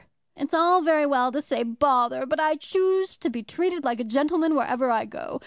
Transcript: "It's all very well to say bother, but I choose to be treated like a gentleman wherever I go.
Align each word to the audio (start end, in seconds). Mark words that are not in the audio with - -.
"It's 0.35 0.55
all 0.55 0.81
very 0.81 1.05
well 1.05 1.31
to 1.31 1.43
say 1.43 1.61
bother, 1.61 2.25
but 2.25 2.39
I 2.39 2.55
choose 2.55 3.15
to 3.17 3.29
be 3.29 3.43
treated 3.43 3.83
like 3.83 3.99
a 3.99 4.03
gentleman 4.03 4.55
wherever 4.55 4.89
I 4.89 5.05
go. 5.05 5.39